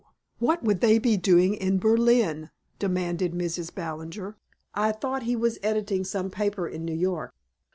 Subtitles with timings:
[0.39, 3.71] What would they be doing in Berlin?" demanded Mrs.
[3.75, 4.35] Ballinger.
[4.73, 7.35] "I thought he was editing some paper in New York."